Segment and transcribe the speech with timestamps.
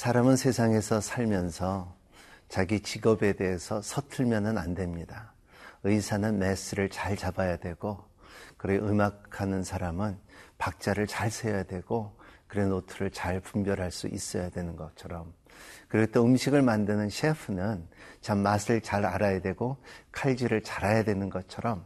[0.00, 1.94] 사람은 세상에서 살면서
[2.48, 5.34] 자기 직업에 대해서 서툴면은 안 됩니다.
[5.82, 8.02] 의사는 매스를 잘 잡아야 되고,
[8.56, 10.18] 그래 음악하는 사람은
[10.56, 15.34] 박자를 잘 세야 되고, 그래 노트를 잘 분별할 수 있어야 되는 것처럼,
[15.88, 17.86] 그리고 또 음식을 만드는 셰프는
[18.20, 19.76] 참 맛을 잘 알아야 되고
[20.12, 21.84] 칼질을 잘해야 되는 것처럼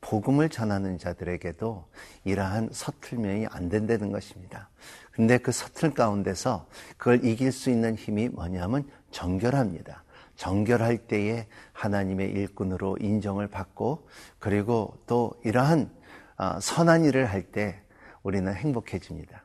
[0.00, 1.86] 복음을 전하는 자들에게도
[2.24, 4.68] 이러한 서툴면이 안 된다는 것입니다.
[5.12, 10.02] 근데 그 서툴 가운데서 그걸 이길 수 있는 힘이 뭐냐면 정결합니다.
[10.36, 15.90] 정결할 때에 하나님의 일꾼으로 인정을 받고 그리고 또 이러한
[16.36, 17.80] 어, 선한 일을 할 때
[18.24, 19.43] 우리는 행복해집니다.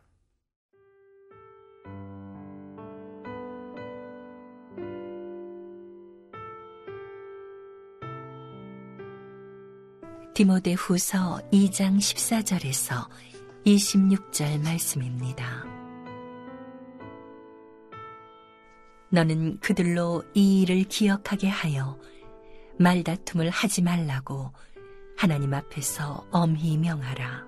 [10.34, 13.08] 디모데 후서 2장 14절에서
[13.66, 15.66] 26절 말씀입니다.
[19.10, 22.00] 너는 그들로 이 일을 기억하게 하여
[22.78, 24.52] 말다툼을 하지 말라고
[25.18, 27.46] 하나님 앞에서 엄히 명하라.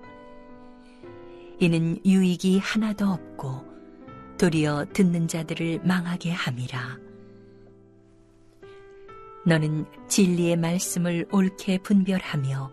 [1.60, 3.72] 이는 유익이 하나도 없고
[4.38, 7.11] 도리어 듣는 자들을 망하게 함이라.
[9.44, 12.70] 너는 진리의 말씀을 옳게 분별하며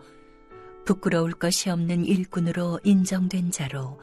[0.85, 3.99] 부끄러울 것이 없는 일꾼으로 인정된 자로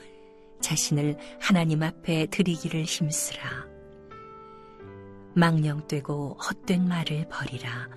[0.60, 3.66] 자신을 하나님 앞에 드리기를 힘쓰라.
[5.34, 7.88] 망령되고 헛된 말을 버리라.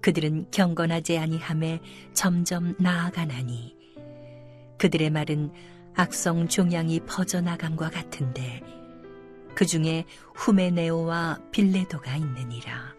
[0.00, 1.80] 그들은 경건하지 아니함에
[2.12, 3.76] 점점 나아가나니
[4.78, 5.50] 그들의 말은
[5.94, 8.62] 악성 종양이 퍼져나감과 같은데
[9.54, 10.04] 그 중에
[10.34, 12.97] 후메네오와 빌레도가 있느니라.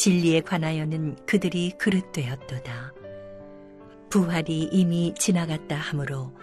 [0.00, 2.94] 진리에 관하여는 그들이 그릇되었도다.
[4.08, 6.34] 부활이 이미 지나갔다 하므로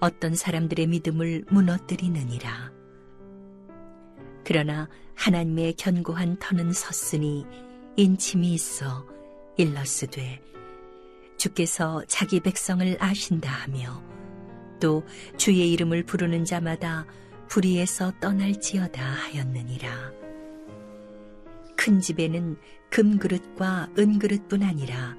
[0.00, 2.72] 어떤 사람들의 믿음을 무너뜨리느니라.
[4.44, 7.46] 그러나 하나님의 견고한 터는 섰으니
[7.94, 9.06] 인침이 있어
[9.56, 10.42] 일러스되
[11.36, 14.02] 주께서 자기 백성을 아신다 하며
[14.80, 15.04] 또
[15.36, 17.06] 주의 이름을 부르는 자마다
[17.46, 20.25] 불의에서 떠날지어다 하였느니라.
[21.86, 22.56] 큰 집에는
[22.90, 25.16] 금그릇과 은그릇뿐 아니라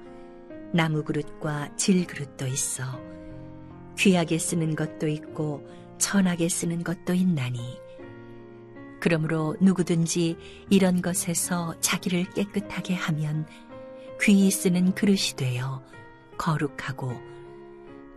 [0.74, 2.84] 나무그릇과 질그릇도 있어
[3.96, 7.58] 귀하게 쓰는 것도 있고 천하게 쓰는 것도 있나니
[9.00, 10.36] 그러므로 누구든지
[10.68, 13.46] 이런 것에서 자기를 깨끗하게 하면
[14.20, 15.82] 귀히 쓰는 그릇이 되어
[16.36, 17.18] 거룩하고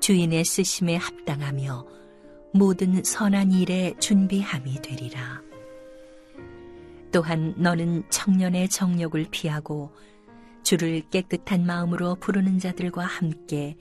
[0.01, 1.87] 주인의 쓰심에 합당하며
[2.53, 5.50] 모든 선한 일에 준비함이 되리라.
[7.11, 9.93] 또한 너는 청년의 정욕을 피하고
[10.63, 13.75] 주를 깨끗한 마음으로 부르는 자들과 함께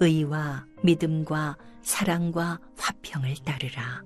[0.00, 4.02] 의와 믿음과 사랑과 화평을 따르라.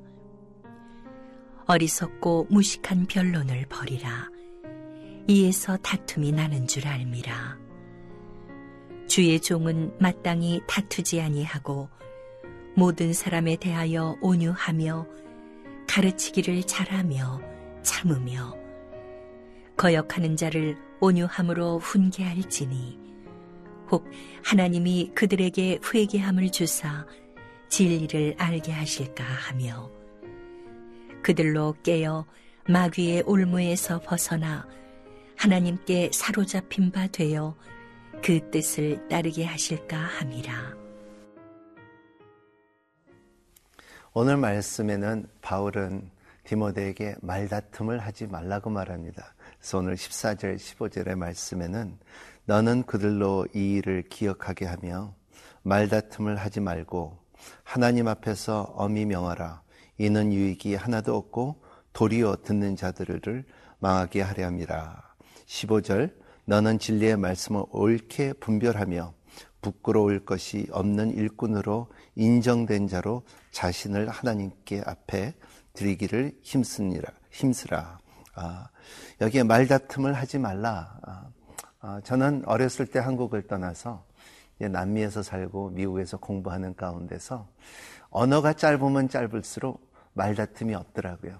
[1.66, 4.28] 어리석고 무식한 변론을 버리라.
[5.28, 7.58] 이에서 다툼이 나는 줄 알미라.
[9.06, 11.88] 주의 종은 마땅히 다투지 아니하고
[12.74, 15.06] 모든 사람에 대하여 온유하며
[15.88, 17.40] 가르치기를 잘하며
[17.82, 18.56] 참으며
[19.76, 22.98] 거역하는 자를 온유함으로 훈계할지니
[23.90, 24.08] 혹
[24.44, 27.06] 하나님이 그들에게 회개함을 주사
[27.68, 29.90] 진리를 알게 하실까 하며
[31.22, 32.26] 그들로 깨어
[32.68, 34.66] 마귀의 올무에서 벗어나
[35.36, 37.56] 하나님께 사로잡힌 바 되어
[38.22, 40.76] 그 뜻을 따르게 하실까 함이라.
[44.12, 46.10] 오늘 말씀에는 바울은
[46.50, 49.34] 디모데에게 말다툼을 하지 말라고 말합니다.
[49.60, 51.96] 그래서 오늘 14절, 15절의 말씀에는
[52.46, 55.14] 너는 그들로 이 일을 기억하게 하며
[55.62, 57.16] 말다툼을 하지 말고
[57.62, 59.62] 하나님 앞에서 엄히 명하라.
[59.98, 61.62] 이는 유익이 하나도 없고
[61.92, 63.44] 도리어 듣는 자들을
[63.78, 65.04] 망하게 하려 함이라.
[65.46, 66.12] 15절
[66.46, 69.14] 너는 진리의 말씀을 옳게 분별하며
[69.62, 71.86] 부끄러울 것이 없는 일꾼으로
[72.16, 75.34] 인정된 자로 자신을 하나님께 앞에
[75.74, 77.98] 드리기를 힘쓰니라, 힘쓰라.
[78.34, 78.68] 아,
[79.20, 80.98] 여기에 말다툼을 하지 말라.
[81.02, 81.28] 아,
[81.80, 84.04] 아, 저는 어렸을 때 한국을 떠나서
[84.58, 87.48] 남미에서 살고 미국에서 공부하는 가운데서
[88.10, 91.38] 언어가 짧으면 짧을수록 말다툼이 없더라고요.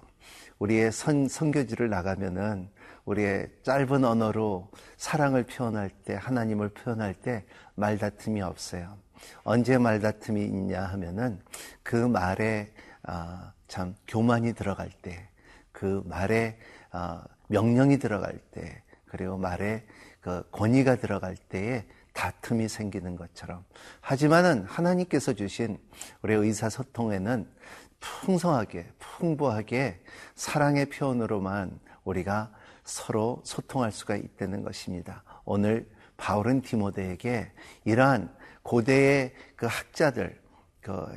[0.59, 2.69] 우리의 선, 선교지를 나가면은
[3.05, 7.45] 우리의 짧은 언어로 사랑을 표현할 때, 하나님을 표현할 때
[7.75, 8.97] 말다툼이 없어요.
[9.43, 11.39] 언제 말다툼이 있냐 하면은
[11.83, 12.71] 그 말에
[13.13, 15.27] 아, 참 교만이 들어갈 때,
[15.73, 16.57] 그 말에
[16.93, 19.85] 어, 명령이 들어갈 때, 그리고 말에
[20.21, 23.65] 그 권위가 들어갈 때에 다툼이 생기는 것처럼.
[23.99, 25.77] 하지만은 하나님께서 주신
[26.21, 27.51] 우리 의사소통에는
[27.99, 30.01] 풍성하게, 풍부하게
[30.35, 32.49] 사랑의 표현으로만 우리가
[32.85, 35.23] 서로 소통할 수가 있다는 것입니다.
[35.43, 35.85] 오늘
[36.15, 37.51] 바울은 디모데에게
[37.83, 40.39] 이러한 고대의 그 학자들,
[40.79, 41.11] 그 어,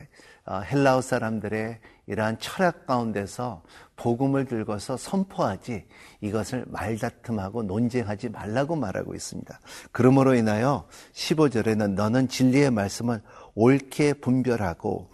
[0.49, 3.63] 헬라우 사람들의 이러한 철학 가운데서
[3.97, 5.87] 복음을 들고서 선포하지
[6.21, 9.59] 이것을 말다툼하고 논쟁하지 말라고 말하고 있습니다.
[9.93, 13.23] 그러므로 인하여 15절에는 너는 진리의 말씀을
[13.55, 15.11] 옳게 분별하고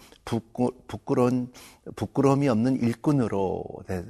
[0.88, 1.52] 부끄러운,
[1.96, 3.64] 부끄러움이 없는 일꾼으로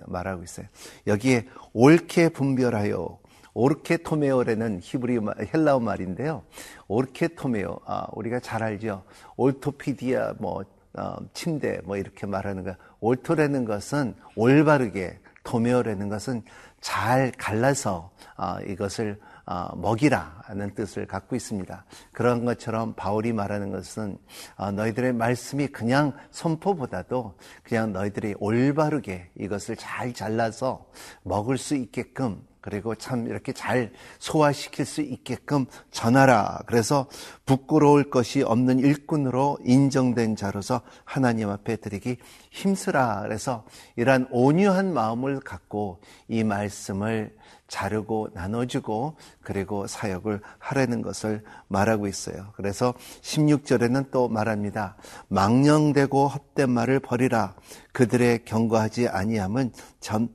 [0.07, 0.67] 말하고 있어요.
[1.07, 3.19] 여기에 옳게 분별하여
[3.53, 5.19] 오르케토메오라는 히브리
[5.53, 6.45] 헬라어 말인데요.
[6.89, 9.03] 오르케토메오, 아, 우리가 잘 알죠.
[9.37, 10.63] 올토피디아, 뭐,
[11.01, 12.77] 어, 침대, 뭐 이렇게 말하는 거.
[13.01, 16.43] 올토라는 것은 올바르게, 토메오라는 것은
[16.81, 19.30] 잘 갈라서 어, 이것을 어,
[19.77, 21.85] 먹이라 하는 뜻을 갖고 있습니다.
[22.13, 24.19] 그런 것처럼 바울이 말하는 것은
[24.57, 30.87] 어, 너희들의 말씀이 그냥 선포보다도 그냥 너희들이 올바르게 이것을 잘 잘라서
[31.23, 36.61] 먹을 수 있게끔 그리고 참 이렇게 잘 소화시킬 수 있게끔 전하라.
[36.67, 37.09] 그래서
[37.47, 42.19] 부끄러울 것이 없는 일꾼으로 인정된 자로서 하나님 앞에 드리기
[42.51, 43.23] 힘쓰라.
[43.23, 43.65] 그래서
[43.97, 47.35] 이러한 온유한 마음을 갖고 이 말씀을
[47.71, 52.53] 자르고 나눠주고 그리고 사역을 하라는 것을 말하고 있어요.
[52.57, 54.97] 그래서 16절에는 또 말합니다.
[55.29, 57.55] 망령되고 헛된 말을 버리라.
[57.93, 60.29] 그들의 경고하지 아니함은 전,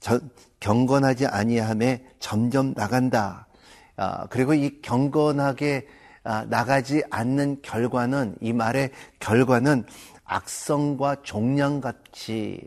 [0.00, 0.30] 전
[0.60, 3.48] 경건하지 아니함에 점점 나간다.
[3.96, 5.88] 아, 그리고 이 경건하게
[6.22, 8.90] 아, 나가지 않는 결과는 이 말의
[9.20, 9.84] 결과는
[10.26, 12.60] 악성과 종량같이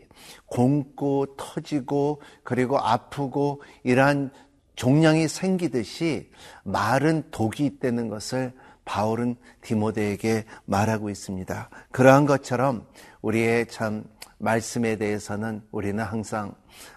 [0.46, 4.30] 곪고 터지고 그리고 아프고 이러한
[4.76, 6.30] 종량이 생기듯이
[6.64, 8.52] 말은 독이 있다는 것을
[8.84, 11.68] 바울은 디모데에게 말하고 있습니다.
[11.92, 12.86] 그러한 것처럼
[13.20, 14.04] 우리의 참
[14.38, 16.54] 말씀에 대해서는 우리는 항상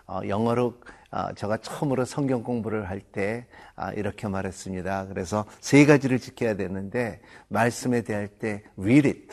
[0.08, 0.76] 어, 영어로
[1.12, 3.46] 어, 제가 처음으로 성경 공부를 할때
[3.76, 5.08] 아, 이렇게 말했습니다.
[5.08, 9.28] 그래서 세 가지를 지켜야 되는데 말씀에 대할 때 read it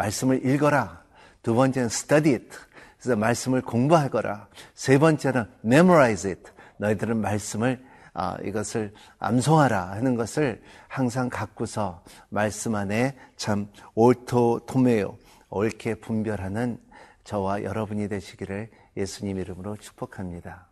[0.00, 1.02] 말씀을 읽어라.
[1.42, 2.48] 두 번째는 study it.
[2.98, 4.48] 그래서 말씀을 공부하거라.
[4.74, 6.50] 세 번째는 memorize it.
[6.78, 15.16] 너희들은 말씀을 아, 이것을 암송하라 하는 것을 항상 갖고서 말씀 안에 참 옳토 토메요
[15.48, 16.78] 옳게 분별하는
[17.22, 20.69] 저와 여러분이 되시기를 예수님 이름으로 축복합니다.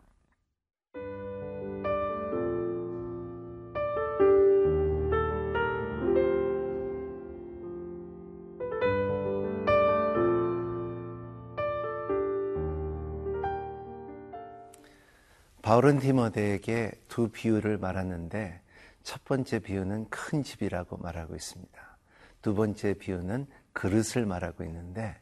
[15.69, 18.59] 바울은 디모데에게 두 비유를 말하는데
[19.03, 21.99] 첫 번째 비유는 큰 집이라고 말하고 있습니다.
[22.41, 25.15] 두 번째 비유는 그릇을 말하고 있는데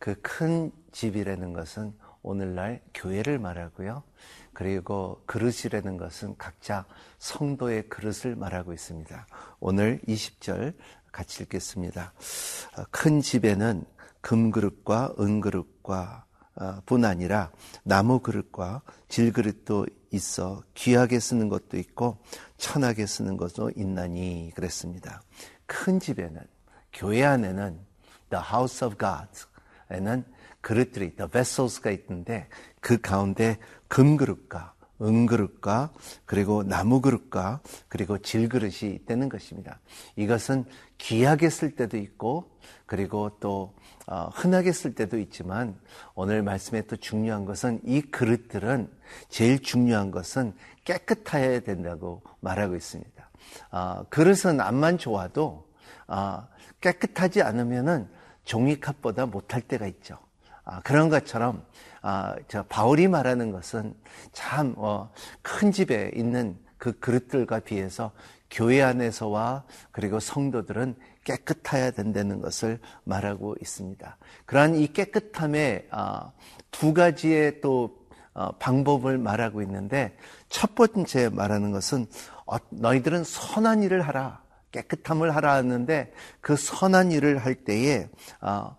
[0.00, 4.02] 그 큰 집이라는 것은 오늘날 교회를 말하고요.
[4.52, 6.86] 그리고 그릇이라는 것은 각자
[7.20, 9.28] 성도의 그릇을 말하고 있습니다.
[9.60, 10.74] 오늘 20절
[11.12, 12.12] 같이 읽겠습니다.
[12.90, 13.84] 큰 집에는
[14.22, 16.23] 금그릇과 은그릇과 어,
[16.86, 17.50] 뿐 아니라
[17.82, 22.18] 나무 그릇과 질그릇도 있어 귀하게 쓰는 것도 있고
[22.56, 25.22] 천하게 쓰는 것도 있나니 그랬습니다.
[25.66, 26.40] 큰 집에는
[26.92, 27.78] 교회 안에는
[28.30, 30.24] the house of God에는
[30.60, 32.48] 그릇들이 the vessels가 있는데
[32.80, 33.58] 그 가운데
[33.88, 35.92] 금그릇과 은그릇과
[36.24, 39.80] 그리고 나무그릇과 그리고 질그릇이 있다는 것입니다.
[40.16, 40.64] 이것은
[40.98, 42.50] 귀하게 쓸 때도 있고
[42.86, 43.74] 그리고 또
[44.06, 45.78] 어, 흔하게 쓸 때도 있지만
[46.14, 48.90] 오늘 말씀에 또 중요한 것은 이 그릇들은
[49.28, 53.30] 제일 중요한 것은 깨끗해야 된다고 말하고 있습니다.
[53.70, 55.66] 어, 그릇은 앞만 좋아도
[56.06, 56.46] 어,
[56.80, 58.08] 깨끗하지 않으면은
[58.44, 60.18] 종이컵보다 못할 때가 있죠.
[60.64, 61.64] 아, 그런 것처럼
[62.02, 63.94] 아, 저 바울이 말하는 것은
[64.32, 65.10] 참큰 어,
[65.72, 68.12] 집에 있는 그 그릇들과 비해서
[68.50, 74.16] 교회 안에서와 그리고 성도들은 깨끗해야 된다는 것을 말하고 있습니다.
[74.46, 76.32] 그러한 이 깨끗함의 아,
[76.70, 78.04] 두 가지의 또
[78.34, 80.16] 어, 방법을 말하고 있는데
[80.48, 82.06] 첫 번째 말하는 것은
[82.46, 84.42] 어, 너희들은 선한 일을 하라.
[84.72, 88.08] 깨끗함을 하라 하는데 그 선한 일을 할 때에
[88.40, 88.76] 어,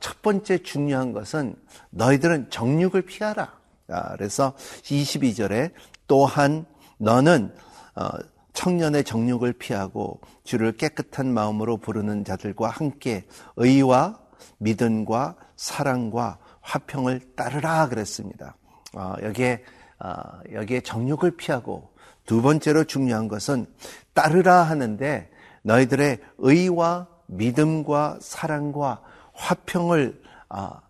[0.00, 1.56] 첫 번째 중요한 것은
[1.90, 3.58] 너희들은 정육을 피하라.
[3.88, 5.72] 아, 그래서 22절에
[6.06, 6.66] 또한
[7.00, 7.52] 너는
[8.52, 13.24] 청년의 정욕을 피하고 주를 깨끗한 마음으로 부르는 자들과 함께
[13.56, 14.18] 의와
[14.58, 18.56] 믿음과 사랑과 화평을 따르라 그랬습니다.
[18.94, 19.64] 어, 여기에
[20.00, 20.12] 어,
[20.52, 21.90] 여기에 정욕을 피하고
[22.26, 23.66] 두 번째로 중요한 것은
[24.12, 25.30] 따르라 하는데
[25.62, 29.02] 너희들의 의와 믿음과 사랑과
[29.32, 30.80] 화평을 어,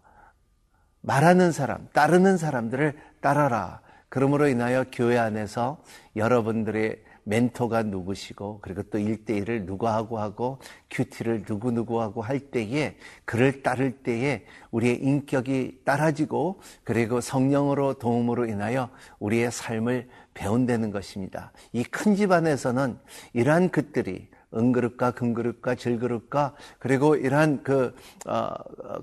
[1.03, 3.81] 말하는 사람, 따르는 사람들을 따라라.
[4.11, 5.83] 그러므로 인하여 교회 안에서
[6.17, 10.59] 여러분들의 멘토가 누구시고 그리고 또 1대1을 누구하고 하고
[10.91, 18.91] 큐티를 누구누구하고 할 때에 그를 따를 때에 우리의 인격이 따라지고 그리고 성령으로 도움으로 인하여
[19.21, 21.53] 우리의 삶을 배운다는 것입니다.
[21.73, 22.99] 이 큰 집안에서는
[23.33, 27.95] 이러한 것들이 은그릇과 금그릇과 질그릇과 그리고 이러한 그
[28.27, 28.53] 어,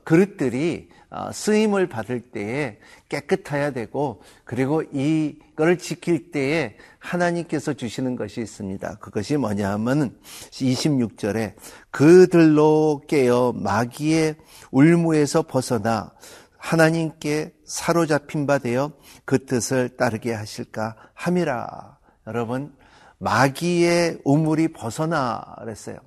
[0.04, 8.98] 그릇들이 어, 쓰임을 받을 때에 깨끗해야 되고 그리고 이걸 지킬 때에 하나님께서 주시는 것이 있습니다.
[9.00, 10.18] 그것이 뭐냐 하면
[10.52, 11.54] 26절에
[11.92, 14.36] 그들로 깨어 마귀의
[14.72, 16.12] 울무에서 벗어나
[16.58, 18.92] 하나님께 사로잡힌 바 되어
[19.24, 21.98] 그 뜻을 따르게 하실까 함이라.
[22.28, 22.74] 여러분
[23.20, 25.98] 마귀의 우물이 벗어나 그랬어요.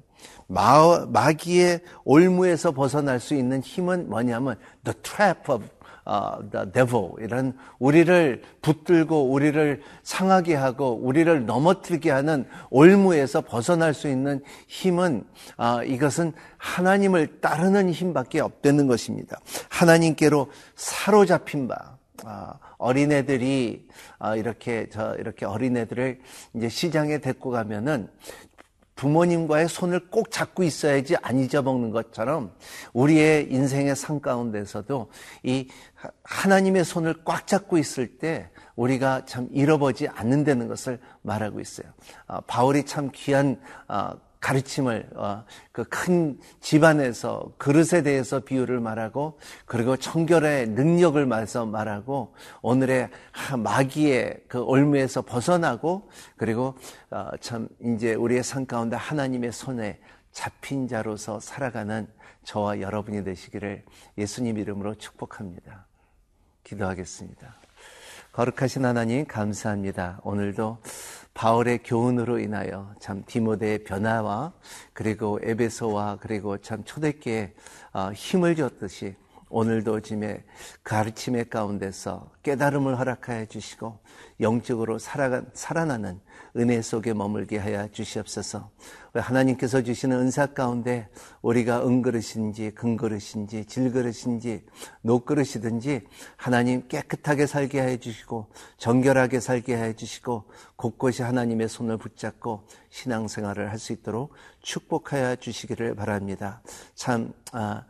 [0.46, 5.64] 마, 마귀의 올무에서 벗어날 수 있는 힘은 뭐냐면 the trap of
[6.08, 14.08] uh, the devil 이런 우리를 붙들고 우리를 상하게 하고 우리를 넘어뜨리게 하는 올무에서 벗어날 수
[14.08, 15.24] 있는 힘은
[15.60, 19.38] uh, 이것은 하나님을 따르는 힘밖에 없다는 것입니다.
[19.68, 21.99] 하나님께로 사로잡힌 바 아,
[22.78, 26.20] 어린애들이 아, 이렇게 저 이렇게 어린애들을
[26.54, 28.08] 이제 시장에 데리고 가면은
[29.00, 32.54] 부모님과의 손을 꼭 잡고 있어야지 안 잊어먹는 것처럼
[32.92, 35.10] 우리의 인생의 상 가운데서도
[35.42, 35.68] 이
[36.22, 41.86] 하나님의 손을 꽉 잡고 있을 때 우리가 참 잃어버지 않는다는 것을 말하고 있어요.
[42.26, 43.58] 아, 바울이 참 귀한
[44.40, 53.10] 가르침을 어, 그큰 집안에서 그릇에 대해서 비유를 말하고 그리고 청결의 능력을 말해서 말하고 오늘의
[53.58, 56.74] 마귀의 그 올무에서 벗어나고 그리고
[57.10, 60.00] 어, 참 이제 우리의 삶 가운데 하나님의 손에
[60.32, 62.08] 잡힌 자로서 살아가는
[62.44, 63.84] 저와 여러분이 되시기를
[64.16, 65.86] 예수님 이름으로 축복합니다.
[66.64, 67.56] 기도하겠습니다.
[68.32, 70.20] 거룩하신 하나님 감사합니다.
[70.22, 70.78] 오늘도
[71.34, 74.52] 바울의 교훈으로 인하여 참 디모데의 변화와
[74.92, 77.54] 그리고 에베소와 그리고 참 초대교에
[77.92, 79.16] 어, 힘을 줬듯이
[79.48, 80.44] 오늘도 짐의
[80.84, 83.98] 가르침의 가운데서 깨달음을 허락하여 주시고
[84.38, 86.20] 영적으로 살아가, 살아나는
[86.56, 88.70] 은혜 속에 머물게 하여 주시옵소서.
[89.14, 91.08] 하나님께서 주시는 은사 가운데
[91.42, 94.64] 우리가 은그릇인지 금그릇인지 질그릇인지
[95.02, 96.02] 녹그릇이든지
[96.36, 100.44] 하나님 깨끗하게 살게 해 주시고 정결하게 살게 해 주시고
[100.76, 106.62] 곳곳이 하나님의 손을 붙잡고 신앙생활을 할 수 있도록 축복하여 주시기를 바랍니다.
[106.94, 107.84] 참 아,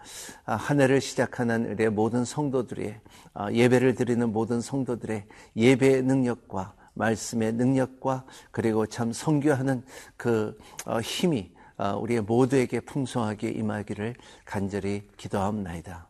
[0.46, 3.00] 아, 한 해를 시작하는 우리의 모든 성도들의
[3.34, 9.84] 아, 예배를 드리는 모든 성도들의 예배의 능력과 말씀의 능력과 그리고 참 성교하는
[10.16, 10.56] 그
[10.86, 16.08] 어, 힘이 어, 우리의 모두에게 풍성하게 임하기를 간절히 기도합나이다.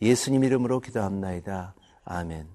[0.00, 1.74] 예수님 이름으로 기도합나이다.
[2.04, 2.46] 아멘.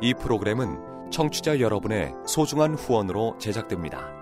[0.00, 4.21] 이 프로그램은 청취자 여러분의 소중한 후원으로 제작됩니다.